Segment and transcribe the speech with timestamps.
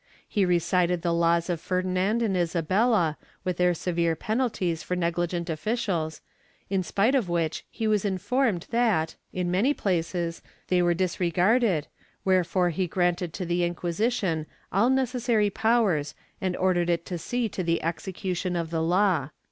[0.27, 6.21] He recited the laws of Ferdinand and Isabella, with their severe penalties for negligent officials,
[6.71, 11.85] in spite of which he was informed that, in many places, they were disregarded,
[12.25, 17.61] wherefore he granted to the Inquisition all necessary powers and ordered it to see to
[17.61, 19.29] the execution of the law.